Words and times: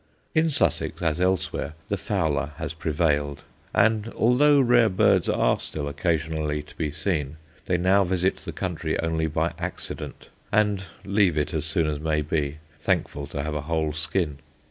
In 0.33 0.49
Sussex, 0.49 0.99
as 1.03 1.21
elsewhere, 1.21 1.75
the 1.87 1.95
fowler 1.95 2.53
has 2.57 2.73
prevailed, 2.73 3.43
and 3.71 4.11
although 4.15 4.59
rare 4.59 4.89
birds 4.89 5.29
are 5.29 5.59
still 5.59 5.87
occasionally 5.87 6.63
to 6.63 6.75
be 6.75 6.89
seen, 6.89 7.37
they 7.67 7.77
now 7.77 8.03
visit 8.03 8.37
the 8.37 8.51
country 8.51 8.99
only 8.99 9.27
by 9.27 9.53
accident, 9.59 10.29
and 10.51 10.85
leave 11.05 11.37
it 11.37 11.53
as 11.53 11.65
soon 11.65 11.85
as 11.85 11.99
may 11.99 12.23
be, 12.23 12.57
thankful 12.79 13.27
to 13.27 13.43
have 13.43 13.53
a 13.53 13.61
whole 13.61 13.93
skin. 13.93 14.39